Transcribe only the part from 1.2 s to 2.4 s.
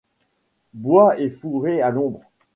fourrés, à l'ombre.